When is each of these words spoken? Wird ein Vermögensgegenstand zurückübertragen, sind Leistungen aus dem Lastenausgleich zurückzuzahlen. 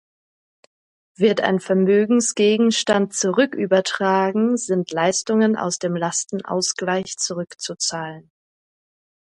Wird 1.15 1.41
ein 1.41 1.59
Vermögensgegenstand 1.59 3.13
zurückübertragen, 3.13 4.57
sind 4.57 4.89
Leistungen 4.91 5.55
aus 5.55 5.77
dem 5.77 5.95
Lastenausgleich 5.95 7.17
zurückzuzahlen. 7.19 8.31